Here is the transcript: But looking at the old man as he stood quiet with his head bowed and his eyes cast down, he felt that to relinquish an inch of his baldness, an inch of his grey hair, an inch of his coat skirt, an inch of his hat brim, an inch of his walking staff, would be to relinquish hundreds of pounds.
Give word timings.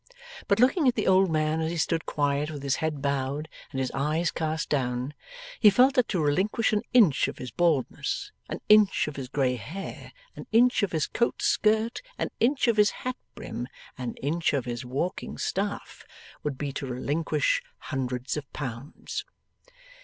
But 0.47 0.59
looking 0.59 0.87
at 0.87 0.95
the 0.95 1.05
old 1.05 1.29
man 1.29 1.61
as 1.61 1.69
he 1.69 1.77
stood 1.77 2.07
quiet 2.07 2.49
with 2.49 2.63
his 2.63 2.77
head 2.77 3.03
bowed 3.03 3.47
and 3.69 3.79
his 3.79 3.91
eyes 3.93 4.31
cast 4.31 4.67
down, 4.67 5.13
he 5.59 5.69
felt 5.69 5.93
that 5.93 6.07
to 6.07 6.19
relinquish 6.19 6.73
an 6.73 6.81
inch 6.91 7.27
of 7.27 7.37
his 7.37 7.51
baldness, 7.51 8.31
an 8.49 8.61
inch 8.67 9.07
of 9.07 9.15
his 9.15 9.27
grey 9.27 9.57
hair, 9.57 10.11
an 10.35 10.47
inch 10.51 10.81
of 10.81 10.91
his 10.91 11.05
coat 11.05 11.39
skirt, 11.43 12.01
an 12.17 12.31
inch 12.39 12.67
of 12.67 12.77
his 12.77 12.89
hat 13.05 13.15
brim, 13.35 13.67
an 13.95 14.15
inch 14.23 14.53
of 14.53 14.65
his 14.65 14.83
walking 14.83 15.37
staff, 15.37 16.03
would 16.41 16.57
be 16.57 16.73
to 16.73 16.87
relinquish 16.87 17.61
hundreds 17.77 18.35
of 18.35 18.51
pounds. 18.53 19.23